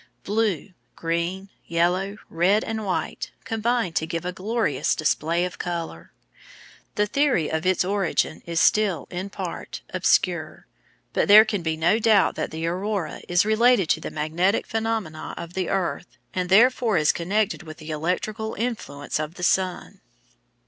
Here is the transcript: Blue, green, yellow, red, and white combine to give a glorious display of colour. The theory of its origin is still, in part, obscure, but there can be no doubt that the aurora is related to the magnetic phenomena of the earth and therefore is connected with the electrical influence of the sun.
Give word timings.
Blue, 0.23 0.73
green, 0.95 1.49
yellow, 1.67 2.17
red, 2.27 2.63
and 2.63 2.83
white 2.87 3.31
combine 3.43 3.93
to 3.93 4.07
give 4.07 4.25
a 4.25 4.31
glorious 4.33 4.95
display 4.95 5.45
of 5.45 5.59
colour. 5.59 6.11
The 6.95 7.05
theory 7.05 7.49
of 7.51 7.67
its 7.67 7.85
origin 7.85 8.41
is 8.47 8.59
still, 8.59 9.07
in 9.11 9.29
part, 9.29 9.81
obscure, 9.93 10.65
but 11.13 11.27
there 11.27 11.45
can 11.45 11.61
be 11.61 11.77
no 11.77 11.99
doubt 11.99 12.33
that 12.33 12.49
the 12.49 12.65
aurora 12.65 13.21
is 13.27 13.45
related 13.45 13.89
to 13.89 14.01
the 14.01 14.09
magnetic 14.09 14.65
phenomena 14.65 15.35
of 15.37 15.53
the 15.53 15.69
earth 15.69 16.17
and 16.33 16.49
therefore 16.49 16.97
is 16.97 17.11
connected 17.11 17.61
with 17.61 17.77
the 17.77 17.91
electrical 17.91 18.55
influence 18.55 19.19
of 19.19 19.35
the 19.35 19.43
sun. 19.43 20.01